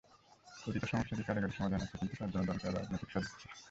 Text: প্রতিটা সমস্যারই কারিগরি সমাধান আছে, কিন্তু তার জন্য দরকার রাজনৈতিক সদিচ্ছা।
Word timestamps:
প্রতিটা 0.61 0.87
সমস্যারই 0.91 1.25
কারিগরি 1.27 1.53
সমাধান 1.57 1.81
আছে, 1.85 1.95
কিন্তু 1.99 2.13
তার 2.19 2.29
জন্য 2.33 2.43
দরকার 2.51 2.69
রাজনৈতিক 2.77 3.09
সদিচ্ছা। 3.13 3.47